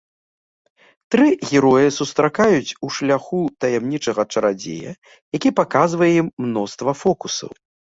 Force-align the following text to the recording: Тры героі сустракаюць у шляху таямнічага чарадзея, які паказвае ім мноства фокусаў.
Тры 1.15 1.27
героі 1.49 1.89
сустракаюць 1.99 2.75
у 2.89 2.91
шляху 2.97 3.43
таямнічага 3.61 4.21
чарадзея, 4.33 4.91
які 5.41 5.49
паказвае 5.65 6.13
ім 6.21 6.27
мноства 6.49 6.91
фокусаў. 7.05 7.51